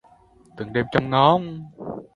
[0.57, 1.65] Từng đêm trông ngóng